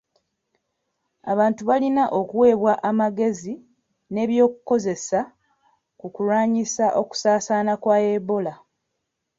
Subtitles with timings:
[1.31, 3.53] Abantu balina okuwebwa amagezi
[4.13, 5.19] n'ebyokukozesa
[5.99, 8.53] ku kulwanyisa okusaasaana kwa Ebola.